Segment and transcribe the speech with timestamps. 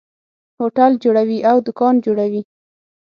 [0.59, 2.41] هوټل جوړوي او دکان جوړوي.